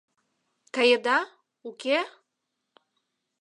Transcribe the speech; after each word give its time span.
—Каеда, 0.75 1.17
уке?! 1.67 1.99